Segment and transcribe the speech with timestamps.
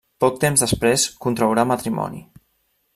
[0.23, 2.27] Poc temps després contraurà matrimoni.